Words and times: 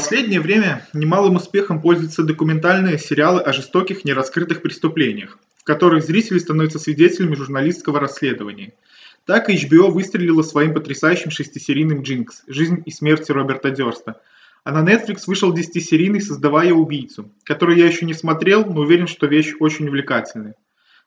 последнее 0.00 0.40
время 0.40 0.88
немалым 0.94 1.36
успехом 1.36 1.82
пользуются 1.82 2.22
документальные 2.22 2.96
сериалы 2.96 3.42
о 3.42 3.52
жестоких 3.52 4.02
нераскрытых 4.06 4.62
преступлениях, 4.62 5.38
в 5.58 5.64
которых 5.64 6.02
зрители 6.04 6.38
становятся 6.38 6.78
свидетелями 6.78 7.34
журналистского 7.34 8.00
расследования. 8.00 8.72
Так 9.26 9.50
HBO 9.50 9.90
выстрелила 9.90 10.40
своим 10.40 10.72
потрясающим 10.72 11.30
шестисерийным 11.30 12.00
«Джинкс. 12.00 12.44
Жизнь 12.46 12.82
и 12.86 12.90
смерть 12.90 13.28
Роберта 13.28 13.70
Дёрста». 13.70 14.22
А 14.64 14.72
на 14.72 14.90
Netflix 14.90 15.24
вышел 15.26 15.52
десятисерийный 15.52 16.22
«Создавая 16.22 16.72
убийцу», 16.72 17.30
который 17.44 17.78
я 17.78 17.86
еще 17.86 18.06
не 18.06 18.14
смотрел, 18.14 18.64
но 18.64 18.80
уверен, 18.80 19.06
что 19.06 19.26
вещь 19.26 19.52
очень 19.60 19.86
увлекательная. 19.86 20.54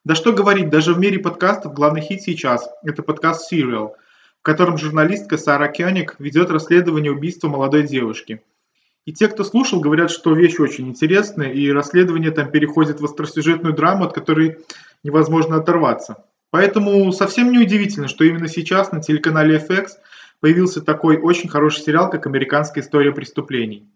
Да 0.05 0.13
что 0.13 0.33
говорить, 0.33 0.69
даже 0.69 0.93
в 0.93 0.99
мире 0.99 1.17
подкастов 1.17 1.73
главный 1.73 2.01
хит 2.01 2.21
сейчас– 2.21 2.69
это 2.83 3.01
подкаст 3.01 3.51
Serial, 3.51 3.93
в 4.39 4.43
котором 4.43 4.77
журналистка 4.77 5.39
Сара 5.39 5.67
Кёник 5.67 6.15
ведет 6.19 6.51
расследование 6.51 7.11
убийства 7.11 7.47
молодой 7.47 7.87
девушки– 7.87 8.43
и 9.05 9.11
те, 9.11 9.27
кто 9.27 9.43
слушал, 9.43 9.81
говорят, 9.81 10.11
что 10.11 10.33
вещь 10.33 10.59
очень 10.59 10.87
интересная, 10.87 11.51
и 11.51 11.69
расследование 11.71 12.31
там 12.31 12.49
переходит 12.49 13.01
в 13.01 13.05
остросюжетную 13.05 13.73
драму, 13.73 14.05
от 14.05 14.13
которой 14.13 14.59
невозможно 15.03 15.57
оторваться. 15.57 16.25
Поэтому 16.51 17.11
совсем 17.11 17.51
не 17.51 17.59
удивительно, 17.59 18.07
что 18.07 18.23
именно 18.23 18.47
сейчас 18.47 18.91
на 18.91 19.01
телеканале 19.01 19.57
FX 19.57 19.87
появился 20.39 20.81
такой 20.81 21.17
очень 21.17 21.49
хороший 21.49 21.81
сериал, 21.81 22.09
как 22.09 22.27
«Американская 22.27 22.83
история 22.83 23.11
преступлений». 23.11 23.89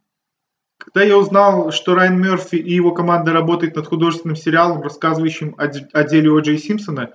Когда 0.77 1.03
я 1.03 1.17
узнал, 1.17 1.71
что 1.71 1.95
Райан 1.95 2.21
Мерфи 2.21 2.55
и 2.55 2.73
его 2.73 2.91
команда 2.91 3.33
работают 3.33 3.75
над 3.75 3.87
художественным 3.87 4.35
сериалом, 4.35 4.81
рассказывающим 4.81 5.55
о 5.57 6.03
деле 6.03 6.31
О. 6.31 6.39
Джей 6.39 6.57
Симпсона, 6.57 7.11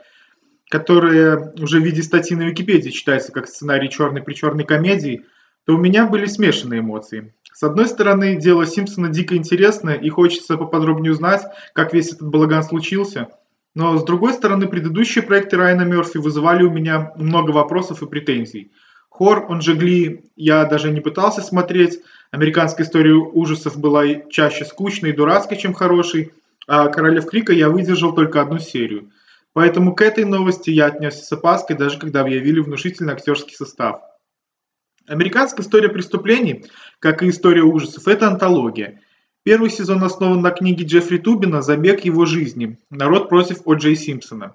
которое 0.69 1.53
уже 1.61 1.81
в 1.81 1.85
виде 1.85 2.03
статьи 2.03 2.37
на 2.37 2.43
Википедии 2.43 2.91
читается 2.91 3.33
как 3.33 3.47
сценарий 3.47 3.89
черной 3.89 4.23
при 4.23 4.35
черной 4.35 4.65
комедии, 4.65 5.25
то 5.65 5.75
у 5.75 5.79
меня 5.79 6.07
были 6.07 6.27
смешанные 6.27 6.81
эмоции. 6.81 7.35
С 7.53 7.63
одной 7.63 7.87
стороны, 7.87 8.37
дело 8.37 8.67
Симпсона 8.67 9.09
дико 9.09 9.37
интересное, 9.37 9.95
и 9.95 10.09
хочется 10.09 10.57
поподробнее 10.57 11.13
узнать, 11.13 11.43
как 11.75 11.93
весь 11.93 12.13
этот 12.13 12.29
балаган 12.29 12.63
случился. 12.63 13.29
Но 13.75 13.97
с 13.99 14.05
другой 14.05 14.33
стороны, 14.33 14.67
предыдущие 14.67 15.23
проекты 15.23 15.57
Райана 15.57 15.83
Мерфи 15.83 16.19
вызывали 16.19 16.63
у 16.63 16.71
меня 16.71 17.13
много 17.17 17.51
вопросов 17.51 18.03
и 18.03 18.07
претензий. 18.07 18.71
Хор, 19.09 19.47
он 19.49 19.61
же 19.61 19.75
Гли, 19.75 20.25
я 20.37 20.65
даже 20.65 20.91
не 20.91 21.01
пытался 21.01 21.43
смотреть. 21.43 22.01
Американская 22.31 22.87
история 22.87 23.15
ужасов 23.15 23.79
была 23.79 24.05
чаще 24.31 24.65
скучной 24.65 25.11
и 25.11 25.15
дурацкой, 25.15 25.59
чем 25.59 25.75
хорошей. 25.75 26.33
А 26.67 26.89
Королев 26.89 27.27
Крика 27.27 27.53
я 27.53 27.69
выдержал 27.69 28.15
только 28.15 28.41
одну 28.41 28.59
серию. 28.59 29.11
Поэтому 29.53 29.95
к 29.95 30.01
этой 30.01 30.25
новости 30.25 30.71
я 30.71 30.87
отнесся 30.87 31.25
с 31.25 31.33
опаской, 31.33 31.77
даже 31.77 31.99
когда 31.99 32.23
объявили 32.23 32.61
внушительный 32.61 33.13
актерский 33.13 33.55
состав. 33.55 34.01
Американская 35.07 35.65
история 35.65 35.89
преступлений, 35.89 36.67
как 36.99 37.23
и 37.23 37.29
история 37.29 37.63
ужасов, 37.63 38.07
это 38.07 38.29
антология. 38.29 39.01
Первый 39.43 39.71
сезон 39.71 40.05
основан 40.05 40.41
на 40.41 40.51
книге 40.51 40.85
Джеффри 40.85 41.19
Тубина 41.19 41.63
«Забег 41.63 42.05
его 42.05 42.25
жизни. 42.25 42.79
Народ 42.91 43.29
против 43.29 43.63
О. 43.65 43.75
Джей 43.75 43.97
Симпсона». 43.97 44.55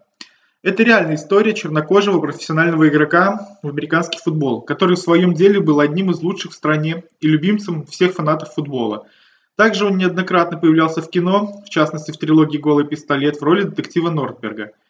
Это 0.63 0.83
реальная 0.83 1.15
история 1.15 1.53
чернокожего 1.53 2.19
профессионального 2.19 2.87
игрока 2.87 3.57
в 3.61 3.67
американский 3.67 4.19
футбол, 4.23 4.61
который 4.61 4.95
в 4.95 4.99
своем 4.99 5.33
деле 5.33 5.59
был 5.59 5.81
одним 5.81 6.11
из 6.11 6.21
лучших 6.21 6.51
в 6.51 6.55
стране 6.55 7.03
и 7.19 7.27
любимцем 7.27 7.85
всех 7.85 8.13
фанатов 8.13 8.53
футбола. 8.53 9.07
Также 9.55 9.85
он 9.85 9.97
неоднократно 9.97 10.57
появлялся 10.57 11.01
в 11.01 11.09
кино, 11.09 11.61
в 11.65 11.69
частности 11.69 12.11
в 12.11 12.17
трилогии 12.17 12.57
«Голый 12.57 12.87
пистолет» 12.87 13.37
в 13.37 13.43
роли 13.43 13.63
детектива 13.63 14.09
Нортберга– 14.09 14.71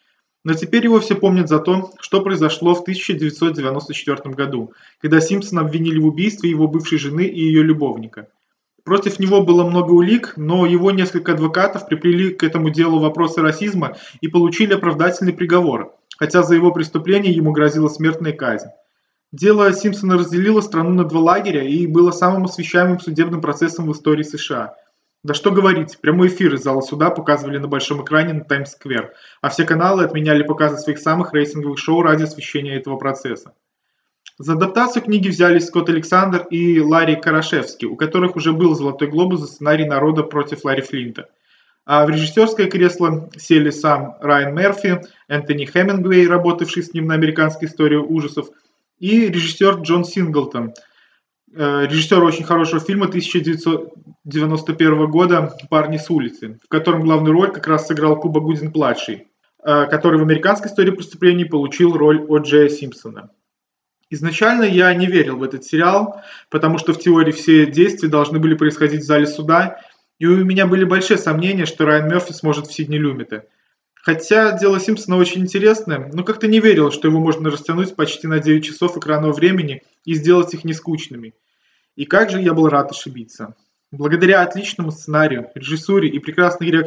но 0.44 0.54
теперь 0.54 0.84
его 0.84 1.00
все 1.00 1.14
помнят 1.14 1.48
за 1.48 1.58
то, 1.58 1.92
что 2.00 2.22
произошло 2.22 2.74
в 2.74 2.80
1994 2.82 4.34
году, 4.34 4.72
когда 5.00 5.20
Симпсона 5.20 5.62
обвинили 5.62 5.98
в 5.98 6.06
убийстве 6.06 6.50
его 6.50 6.68
бывшей 6.68 6.98
жены 6.98 7.26
и 7.26 7.40
ее 7.40 7.62
любовника. 7.62 8.28
Против 8.84 9.18
него 9.18 9.42
было 9.42 9.68
много 9.68 9.92
улик, 9.92 10.34
но 10.36 10.64
его 10.64 10.90
несколько 10.90 11.32
адвокатов 11.32 11.86
приплели 11.86 12.30
к 12.30 12.42
этому 12.42 12.70
делу 12.70 13.00
вопросы 13.00 13.42
расизма 13.42 13.96
и 14.20 14.28
получили 14.28 14.72
оправдательный 14.72 15.34
приговор, 15.34 15.94
хотя 16.16 16.42
за 16.42 16.54
его 16.54 16.72
преступление 16.72 17.32
ему 17.32 17.52
грозила 17.52 17.88
смертная 17.88 18.32
казнь. 18.32 18.68
Дело 19.30 19.70
Симпсона 19.74 20.16
разделило 20.16 20.62
страну 20.62 20.90
на 20.90 21.04
два 21.04 21.20
лагеря 21.20 21.62
и 21.62 21.86
было 21.86 22.12
самым 22.12 22.44
освещаемым 22.44 22.98
судебным 22.98 23.42
процессом 23.42 23.86
в 23.86 23.92
истории 23.92 24.22
США– 24.22 24.74
да 25.24 25.34
что 25.34 25.50
говорить, 25.50 25.98
прямой 26.00 26.28
эфир 26.28 26.54
из 26.54 26.62
зала 26.62 26.80
суда 26.80 27.10
показывали 27.10 27.58
на 27.58 27.66
большом 27.66 28.04
экране 28.04 28.34
на 28.34 28.44
Таймс-сквер, 28.44 29.14
а 29.40 29.48
все 29.48 29.64
каналы 29.64 30.04
отменяли 30.04 30.44
показы 30.44 30.78
своих 30.78 30.98
самых 30.98 31.34
рейтинговых 31.34 31.78
шоу 31.78 32.02
ради 32.02 32.22
освещения 32.22 32.76
этого 32.76 32.96
процесса. 32.96 33.52
За 34.38 34.52
адаптацию 34.52 35.02
книги 35.02 35.28
взялись 35.28 35.66
Скотт 35.66 35.88
Александр 35.88 36.46
и 36.50 36.80
Ларри 36.80 37.16
Карашевский, 37.16 37.88
у 37.88 37.96
которых 37.96 38.36
уже 38.36 38.52
был 38.52 38.76
«Золотой 38.76 39.08
глобус» 39.08 39.40
за 39.40 39.46
сценарий 39.48 39.84
«Народа 39.84 40.22
против 40.22 40.64
Ларри 40.64 40.82
Флинта». 40.82 41.28
А 41.84 42.06
в 42.06 42.10
режиссерское 42.10 42.68
кресло 42.68 43.28
сели 43.36 43.70
сам 43.70 44.16
Райан 44.20 44.54
Мерфи, 44.54 45.00
Энтони 45.26 45.64
Хемингуэй, 45.64 46.28
работавший 46.28 46.84
с 46.84 46.94
ним 46.94 47.06
на 47.06 47.14
американской 47.14 47.66
истории 47.66 47.96
ужасов, 47.96 48.50
и 49.00 49.26
режиссер 49.28 49.80
Джон 49.80 50.04
Синглтон– 50.04 50.74
Э, 51.54 51.86
режиссер 51.86 52.22
очень 52.22 52.44
хорошего 52.44 52.78
фильма 52.80 53.06
1991 53.06 55.10
года 55.10 55.56
«Парни 55.70 55.96
с 55.96 56.10
улицы», 56.10 56.60
в 56.62 56.68
котором 56.68 57.00
главную 57.00 57.32
роль 57.32 57.50
как 57.52 57.66
раз 57.66 57.86
сыграл 57.86 58.20
Куба 58.20 58.40
Гудин-младший, 58.40 59.28
э, 59.64 59.86
который 59.86 60.18
в 60.18 60.22
американской 60.22 60.70
истории 60.70 60.90
преступлений 60.90 61.46
получил 61.46 61.96
роль 61.96 62.22
О. 62.28 62.36
Джея 62.38 62.68
Симпсона. 62.68 63.30
Изначально 64.10 64.64
я 64.64 64.92
не 64.94 65.06
верил 65.06 65.36
в 65.36 65.42
этот 65.42 65.64
сериал, 65.64 66.22
потому 66.50 66.78
что 66.78 66.92
в 66.92 66.98
теории 66.98 67.32
все 67.32 67.66
действия 67.66 68.08
должны 68.08 68.38
были 68.38 68.54
происходить 68.54 69.02
в 69.02 69.06
зале 69.06 69.26
суда, 69.26 69.80
и 70.18 70.26
у 70.26 70.44
меня 70.44 70.66
были 70.66 70.84
большие 70.84 71.18
сомнения, 71.18 71.66
что 71.66 71.84
Райан 71.84 72.08
Мерфи 72.08 72.32
сможет 72.32 72.66
в 72.66 72.72
Сидни 72.72 72.96
Люмите. 72.96 73.44
Хотя 73.94 74.56
дело 74.56 74.80
Симпсона 74.80 75.16
очень 75.16 75.42
интересное, 75.42 76.10
но 76.12 76.24
как-то 76.24 76.46
не 76.46 76.60
верил, 76.60 76.90
что 76.90 77.08
его 77.08 77.20
можно 77.20 77.50
растянуть 77.50 77.96
почти 77.96 78.26
на 78.26 78.38
9 78.38 78.64
часов 78.64 78.96
экранного 78.96 79.32
времени 79.32 79.82
и 80.08 80.14
сделать 80.14 80.54
их 80.54 80.64
нескучными. 80.64 81.34
И 81.94 82.06
как 82.06 82.30
же 82.30 82.40
я 82.40 82.54
был 82.54 82.70
рад 82.70 82.90
ошибиться. 82.90 83.54
Благодаря 83.90 84.40
отличному 84.40 84.90
сценарию, 84.90 85.50
режиссуре 85.54 86.08
и 86.08 86.18
прекрасной 86.18 86.70
игре 86.70 86.82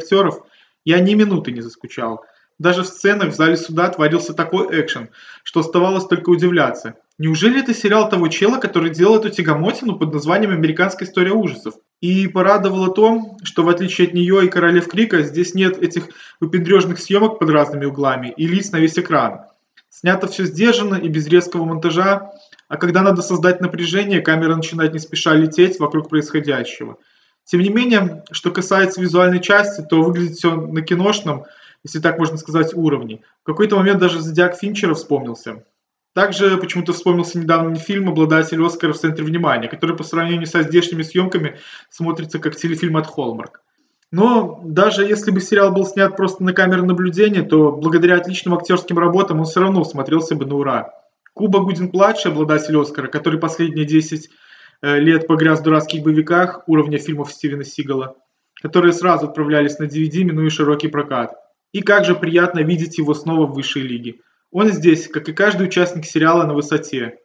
я 0.84 0.98
ни 0.98 1.14
минуты 1.14 1.52
не 1.52 1.60
заскучал. 1.60 2.24
Даже 2.58 2.82
в 2.82 2.88
сценах 2.88 3.28
в 3.32 3.36
зале 3.36 3.56
суда 3.56 3.90
творился 3.90 4.34
такой 4.34 4.66
экшен, 4.80 5.10
что 5.44 5.60
оставалось 5.60 6.06
только 6.06 6.30
удивляться. 6.30 6.96
Неужели 7.16 7.60
это 7.60 7.72
сериал 7.74 8.08
того 8.08 8.26
чела, 8.26 8.58
который 8.58 8.90
делал 8.90 9.18
эту 9.18 9.30
тягомотину 9.30 10.00
под 10.00 10.12
названием 10.12 10.50
«Американская 10.50 11.08
история 11.08 11.32
ужасов»? 11.32 11.74
И 12.00 12.26
порадовало 12.26 12.92
то, 12.92 13.36
что 13.44 13.62
в 13.62 13.68
отличие 13.68 14.08
от 14.08 14.14
нее 14.14 14.44
и 14.44 14.48
«Королев 14.48 14.88
Крика» 14.88 15.22
здесь 15.22 15.54
нет 15.54 15.80
этих 15.80 16.08
выпендрежных 16.40 16.98
съемок 16.98 17.38
под 17.38 17.50
разными 17.50 17.84
углами 17.84 18.34
и 18.36 18.48
лиц 18.48 18.72
на 18.72 18.78
весь 18.78 18.98
экран. 18.98 19.42
Снято 19.88 20.26
все 20.26 20.46
сдержанно 20.46 20.96
и 20.96 21.06
без 21.06 21.28
резкого 21.28 21.64
монтажа, 21.64 22.32
а 22.72 22.78
когда 22.78 23.02
надо 23.02 23.20
создать 23.20 23.60
напряжение, 23.60 24.22
камера 24.22 24.56
начинает 24.56 24.94
не 24.94 24.98
спеша 24.98 25.34
лететь 25.34 25.78
вокруг 25.78 26.08
происходящего. 26.08 26.96
Тем 27.44 27.60
не 27.60 27.68
менее, 27.68 28.24
что 28.30 28.50
касается 28.50 28.98
визуальной 28.98 29.40
части, 29.40 29.82
то 29.82 30.02
выглядит 30.02 30.38
все 30.38 30.56
на 30.56 30.80
киношном, 30.80 31.44
если 31.84 31.98
так 31.98 32.18
можно 32.18 32.38
сказать, 32.38 32.72
уровне. 32.72 33.20
В 33.42 33.44
какой-то 33.44 33.76
момент 33.76 33.98
даже 33.98 34.22
Зодиак 34.22 34.56
Финчера 34.56 34.94
вспомнился. 34.94 35.64
Также 36.14 36.56
почему-то 36.56 36.94
вспомнился 36.94 37.38
недавний 37.38 37.78
фильм 37.78 38.08
«Обладатель 38.08 38.64
Оскара 38.64 38.94
в 38.94 38.98
центре 38.98 39.22
внимания», 39.22 39.68
который 39.68 39.94
по 39.94 40.02
сравнению 40.02 40.46
со 40.46 40.62
здешними 40.62 41.02
съемками 41.02 41.58
смотрится 41.90 42.38
как 42.38 42.56
телефильм 42.56 42.96
от 42.96 43.06
Холмарк. 43.06 43.60
Но 44.10 44.62
даже 44.64 45.04
если 45.04 45.30
бы 45.30 45.42
сериал 45.42 45.72
был 45.72 45.84
снят 45.84 46.16
просто 46.16 46.42
на 46.42 46.54
камеру 46.54 46.86
наблюдения, 46.86 47.42
то 47.42 47.70
благодаря 47.70 48.16
отличным 48.16 48.54
актерским 48.54 48.98
работам 48.98 49.40
он 49.40 49.44
все 49.44 49.60
равно 49.60 49.84
смотрелся 49.84 50.34
бы 50.34 50.46
на 50.46 50.54
ура. 50.56 51.01
Куба 51.34 51.60
Гудин-младший, 51.60 52.30
обладатель 52.30 52.76
Оскара, 52.76 53.08
который 53.08 53.40
последние 53.40 53.86
10 53.86 54.30
э, 54.82 54.98
лет 54.98 55.26
погряз 55.26 55.60
в 55.60 55.62
дурацких 55.62 56.02
боевиках 56.02 56.62
уровня 56.66 56.98
фильмов 56.98 57.32
Стивена 57.32 57.64
Сигала, 57.64 58.16
которые 58.60 58.92
сразу 58.92 59.26
отправлялись 59.26 59.78
на 59.78 59.84
DVD, 59.84 60.24
минуя 60.24 60.50
широкий 60.50 60.88
прокат. 60.88 61.34
И 61.72 61.80
как 61.80 62.04
же 62.04 62.14
приятно 62.14 62.60
видеть 62.60 62.98
его 62.98 63.14
снова 63.14 63.46
в 63.46 63.54
высшей 63.54 63.82
лиге. 63.82 64.16
Он 64.50 64.68
здесь, 64.68 65.08
как 65.08 65.28
и 65.28 65.32
каждый 65.32 65.66
участник 65.68 66.04
сериала, 66.04 66.44
на 66.44 66.52
высоте. 66.52 67.18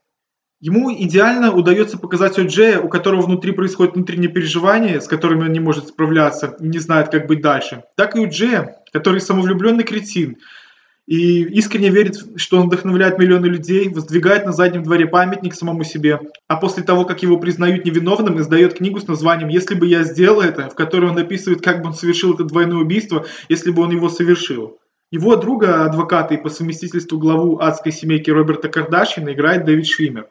Ему 0.59 0.91
идеально 0.91 1.53
удается 1.53 1.99
показать 1.99 2.39
О'Джея, 2.39 2.79
у 2.79 2.89
которого 2.89 3.21
внутри 3.21 3.51
происходит 3.51 3.93
внутреннее 3.93 4.31
переживание, 4.31 5.01
с 5.01 5.07
которыми 5.07 5.43
он 5.43 5.51
не 5.51 5.59
может 5.59 5.89
справляться 5.89 6.55
и 6.59 6.67
не 6.67 6.79
знает, 6.79 7.09
как 7.09 7.27
быть 7.27 7.41
дальше, 7.41 7.83
так 7.95 8.15
и 8.15 8.19
у 8.19 8.27
Джея, 8.27 8.77
который 8.91 9.21
самовлюбленный 9.21 9.83
кретин, 9.83 10.37
и 11.07 11.43
искренне 11.43 11.89
верит, 11.89 12.17
что 12.35 12.59
он 12.59 12.67
вдохновляет 12.67 13.17
миллионы 13.17 13.45
людей, 13.45 13.87
воздвигает 13.87 14.45
на 14.45 14.51
заднем 14.51 14.83
дворе 14.83 15.07
памятник 15.07 15.55
самому 15.55 15.85
себе, 15.85 16.19
а 16.47 16.57
после 16.57 16.83
того, 16.83 17.05
как 17.05 17.23
его 17.23 17.37
признают 17.37 17.85
невиновным, 17.85 18.39
издает 18.41 18.73
книгу 18.73 18.99
с 18.99 19.07
названием 19.07 19.47
«Если 19.47 19.73
бы 19.73 19.87
я 19.87 20.03
сделал 20.03 20.41
это», 20.41 20.69
в 20.69 20.75
которой 20.75 21.09
он 21.09 21.17
описывает, 21.17 21.61
как 21.61 21.81
бы 21.81 21.87
он 21.87 21.93
совершил 21.93 22.33
это 22.33 22.43
двойное 22.43 22.79
убийство, 22.79 23.25
если 23.47 23.71
бы 23.71 23.83
он 23.83 23.91
его 23.91 24.09
совершил. 24.09 24.79
Его 25.09 25.37
друга, 25.37 25.85
адвоката 25.85 26.33
и 26.33 26.41
по 26.41 26.49
совместительству 26.49 27.17
главу 27.17 27.59
адской 27.59 27.93
семейки 27.93 28.29
Роберта 28.29 28.67
Кардашьяна 28.67 29.31
играет 29.31 29.63
Дэвид 29.63 29.87
Швимер. 29.87 30.27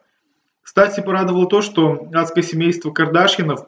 Кстати, 0.61 0.99
порадовало 0.99 1.47
то, 1.47 1.63
что 1.63 2.07
адское 2.13 2.43
семейство 2.43 2.91
Кардашьянов 2.91 3.61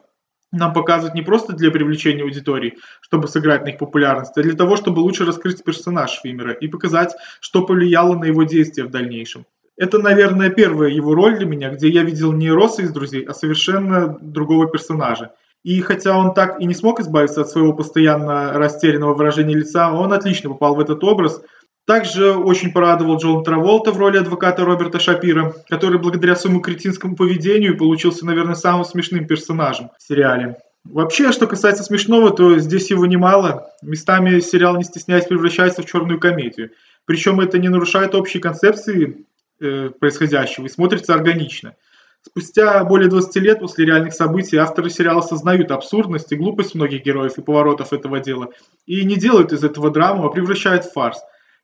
нам 0.52 0.72
показывают 0.72 1.14
не 1.14 1.22
просто 1.22 1.52
для 1.52 1.70
привлечения 1.70 2.22
аудитории, 2.22 2.78
чтобы 3.00 3.28
сыграть 3.28 3.64
на 3.64 3.68
их 3.68 3.78
популярность, 3.78 4.36
а 4.36 4.42
для 4.42 4.54
того, 4.54 4.76
чтобы 4.76 5.00
лучше 5.00 5.24
раскрыть 5.24 5.62
персонаж 5.62 6.20
Фимера 6.22 6.52
и 6.52 6.68
показать, 6.68 7.14
что 7.40 7.64
повлияло 7.64 8.16
на 8.16 8.24
его 8.24 8.42
действия 8.44 8.84
в 8.84 8.90
дальнейшем. 8.90 9.46
Это, 9.76 9.98
наверное, 9.98 10.50
первая 10.50 10.90
его 10.90 11.14
роль 11.14 11.38
для 11.38 11.46
меня, 11.46 11.70
где 11.70 11.88
я 11.88 12.02
видел 12.02 12.32
не 12.32 12.50
Росса 12.50 12.82
из 12.82 12.92
«Друзей», 12.92 13.24
а 13.24 13.32
совершенно 13.32 14.18
другого 14.20 14.68
персонажа. 14.68 15.32
И 15.62 15.80
хотя 15.80 16.18
он 16.18 16.34
так 16.34 16.60
и 16.60 16.66
не 16.66 16.74
смог 16.74 17.00
избавиться 17.00 17.42
от 17.42 17.48
своего 17.48 17.72
постоянно 17.72 18.52
растерянного 18.54 19.14
выражения 19.14 19.54
лица, 19.54 19.92
он 19.92 20.12
отлично 20.12 20.50
попал 20.50 20.74
в 20.74 20.80
этот 20.80 21.04
образ. 21.04 21.42
Также 21.86 22.32
очень 22.32 22.72
порадовал 22.72 23.18
Джон 23.18 23.42
Траволта 23.42 23.90
в 23.90 23.98
роли 23.98 24.18
адвоката 24.18 24.64
Роберта 24.64 25.00
Шапира, 25.00 25.54
который 25.68 25.98
благодаря 25.98 26.36
своему 26.36 26.60
кретинскому 26.60 27.16
поведению 27.16 27.76
получился, 27.76 28.24
наверное, 28.26 28.54
самым 28.54 28.84
смешным 28.84 29.26
персонажем 29.26 29.90
в 29.98 30.02
сериале. 30.02 30.56
Вообще, 30.84 31.30
что 31.32 31.46
касается 31.46 31.82
смешного, 31.82 32.30
то 32.30 32.58
здесь 32.58 32.90
его 32.90 33.04
немало. 33.06 33.70
Местами 33.82 34.40
сериал, 34.40 34.76
не 34.76 34.84
стесняясь, 34.84 35.26
превращается 35.26 35.82
в 35.82 35.86
черную 35.86 36.18
комедию. 36.18 36.70
Причем 37.04 37.40
это 37.40 37.58
не 37.58 37.68
нарушает 37.68 38.14
общей 38.14 38.38
концепции 38.38 39.26
э, 39.60 39.90
происходящего 39.90 40.66
и 40.66 40.70
смотрится 40.70 41.14
органично. 41.14 41.74
Спустя 42.22 42.84
более 42.84 43.08
20 43.08 43.36
лет 43.36 43.60
после 43.60 43.86
реальных 43.86 44.12
событий 44.12 44.56
авторы 44.56 44.90
сериала 44.90 45.20
осознают 45.20 45.70
абсурдность 45.70 46.30
и 46.32 46.36
глупость 46.36 46.74
многих 46.74 47.02
героев 47.02 47.38
и 47.38 47.42
поворотов 47.42 47.92
этого 47.92 48.20
дела 48.20 48.50
и 48.86 49.04
не 49.04 49.16
делают 49.16 49.52
из 49.52 49.64
этого 49.64 49.90
драму, 49.90 50.26
а 50.26 50.30
превращают 50.30 50.84
в 50.84 50.92
фарс. 50.92 51.18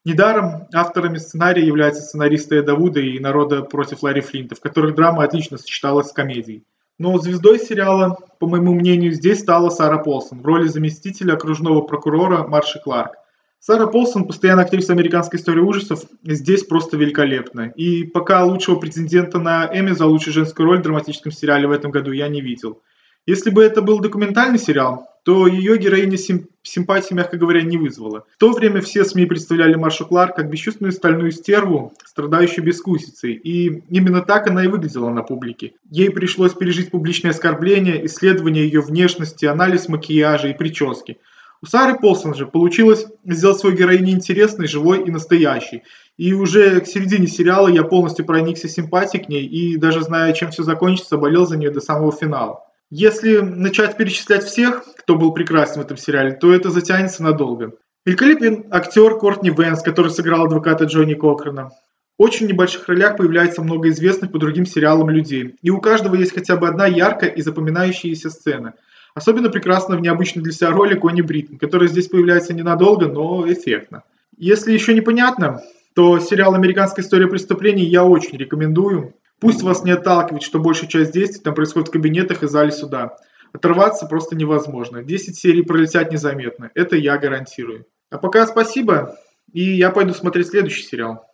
Недаром 0.07 0.69
авторами 0.73 1.17
сценария 1.17 1.67
являются 1.67 2.01
сценаристы 2.01 2.55
Эда 2.55 2.75
Вуда 2.75 3.01
и 3.01 3.19
«Народа 3.19 3.61
против 3.63 4.03
Ларри 4.03 4.21
Флинта», 4.21 4.55
в 4.55 4.61
которых 4.61 4.95
драма 4.95 5.25
отлично 5.25 5.57
сочеталась 5.57 6.07
с 6.07 6.13
комедией. 6.13 6.63
Но 6.97 7.17
звездой 7.17 7.59
сериала, 7.59 8.17
по 8.39 8.47
моему 8.47 8.73
мнению, 8.73 9.11
здесь 9.11 9.41
стала 9.41 9.69
Сара 9.69 9.97
Полсон 9.97 10.39
в 10.39 10.45
роли 10.45 10.69
заместителя 10.69 11.33
окружного 11.33 11.81
прокурора 11.81 12.47
Марши 12.47 12.79
Кларк. 12.79 13.15
Сара 13.59 13.85
Полсон, 13.85 14.23
постоянная 14.23 14.63
актриса 14.63 14.93
американской 14.93 15.41
истории 15.41 15.59
ужасов, 15.59 16.03
здесь 16.23 16.63
просто 16.63 16.95
великолепна. 16.95 17.73
И 17.75 18.05
пока 18.05 18.45
лучшего 18.45 18.77
претендента 18.77 19.39
на 19.39 19.69
Эми 19.73 19.91
за 19.91 20.05
лучшую 20.05 20.33
женскую 20.33 20.67
роль 20.67 20.79
в 20.79 20.83
драматическом 20.83 21.33
сериале 21.33 21.67
в 21.67 21.71
этом 21.71 21.91
году 21.91 22.13
я 22.13 22.29
не 22.29 22.39
видел. 22.39 22.81
Если 23.27 23.49
бы 23.49 23.61
это 23.61 23.81
был 23.81 23.99
документальный 23.99 24.57
сериал, 24.57 25.09
то 25.23 25.45
ее 25.45 25.77
героиня 25.77 26.17
сим- 26.17 26.47
симпатии, 26.63 27.13
мягко 27.13 27.35
говоря, 27.35 27.61
не 27.61 27.75
вызвала. 27.77 28.23
В 28.35 28.39
то 28.39 28.53
время 28.53 28.79
все 28.79 29.03
СМИ 29.03 29.25
представляли 29.25 29.75
Маршу 29.75 30.05
Кларк 30.05 30.37
как 30.37 30.49
бесчувственную 30.49 30.93
стальную 30.93 31.31
стерву, 31.31 31.91
страдающую 32.05 32.63
бескусицей, 32.63 33.33
и 33.33 33.83
именно 33.89 34.21
так 34.21 34.47
она 34.47 34.63
и 34.63 34.67
выглядела 34.67 35.09
на 35.09 35.23
публике. 35.23 35.73
Ей 35.91 36.09
пришлось 36.09 36.53
пережить 36.53 36.89
публичное 36.89 37.31
оскорбление, 37.31 38.05
исследование 38.05 38.63
ее 38.63 38.79
внешности, 38.79 39.45
анализ 39.45 39.89
макияжа 39.89 40.47
и 40.47 40.57
прически– 40.57 41.17
у 41.59 41.65
Сары 41.65 41.97
Полсон 41.97 42.35
же 42.35 42.45
получилось 42.45 43.07
сделать 43.25 43.57
свою 43.57 43.75
героиню 43.75 44.11
интересной, 44.11 44.67
живой 44.67 45.03
и 45.03 45.11
настоящей. 45.11 45.81
И 46.15 46.33
уже 46.33 46.81
к 46.81 46.87
середине 46.87 47.25
сериала 47.25 47.67
я 47.67 47.83
полностью 47.83 48.25
проникся 48.25 48.69
симпатией 48.69 49.23
к 49.23 49.29
ней 49.29 49.45
и 49.45 49.75
даже 49.77 50.03
зная, 50.03 50.33
чем 50.33 50.51
все 50.51 50.61
закончится, 50.61 51.17
болел 51.17 51.47
за 51.47 51.57
нее 51.57 51.71
до 51.71 51.81
самого 51.81 52.11
финала. 52.11 52.63
Если 52.89 53.39
начать 53.39 53.97
перечислять 53.97 54.43
всех, 54.43 54.83
кто 54.97 55.15
был 55.15 55.33
прекрасен 55.33 55.81
в 55.81 55.85
этом 55.85 55.97
сериале, 55.97 56.31
то 56.31 56.53
это 56.53 56.69
затянется 56.69 57.23
надолго. 57.23 57.73
Великолепен 58.05 58.65
актер 58.71 59.17
Кортни 59.17 59.49
Венс, 59.49 59.81
который 59.81 60.11
сыграл 60.11 60.45
адвоката 60.45 60.85
Джонни 60.85 61.13
Кокрена. 61.13 61.71
В 62.17 62.23
очень 62.23 62.47
небольших 62.47 62.87
ролях 62.87 63.17
появляется 63.17 63.61
много 63.61 63.89
известных 63.89 64.31
по 64.31 64.39
другим 64.39 64.65
сериалам 64.65 65.09
людей. 65.09 65.55
И 65.61 65.69
у 65.69 65.79
каждого 65.81 66.15
есть 66.15 66.33
хотя 66.33 66.55
бы 66.55 66.67
одна 66.67 66.87
яркая 66.87 67.29
и 67.29 67.41
запоминающаяся 67.41 68.29
сцена– 68.29 68.73
Особенно 69.17 69.49
прекрасно 69.49 69.97
в 69.97 70.01
необычной 70.01 70.43
для 70.43 70.53
себя 70.53 70.69
роли 70.69 70.93
Кони 70.93 71.21
Бриттон, 71.21 71.57
которая 71.57 71.89
здесь 71.89 72.07
появляется 72.07 72.53
ненадолго, 72.53 73.07
но 73.07 73.51
эффектно. 73.51 74.03
Если 74.37 74.71
еще 74.71 74.93
непонятно, 74.93 75.63
то 75.95 76.19
сериал 76.19 76.53
«Американская 76.53 77.03
история 77.03 77.25
преступлений» 77.25 77.83
я 77.83 78.03
очень 78.03 78.37
рекомендую. 78.37 79.15
Пусть 79.39 79.61
вас 79.61 79.83
не 79.83 79.91
отталкивает, 79.91 80.43
что 80.43 80.59
большая 80.59 80.89
часть 80.89 81.11
действий 81.11 81.41
там 81.41 81.53
происходит 81.53 81.89
в 81.89 81.91
кабинетах 81.91 82.43
и 82.43 82.47
зале 82.47 82.71
суда. 82.71 83.17
Оторваться 83.53 84.07
просто 84.07 84.35
невозможно. 84.35 85.03
10 85.03 85.37
серий 85.37 85.63
пролетят 85.63 86.11
незаметно. 86.11 86.71
Это 86.73 86.95
я 86.95 87.17
гарантирую. 87.17 87.85
А 88.09 88.17
пока 88.17 88.47
спасибо, 88.47 89.17
и 89.51 89.61
я 89.61 89.91
пойду 89.91 90.13
смотреть 90.13 90.47
следующий 90.47 90.83
сериал. 90.83 91.26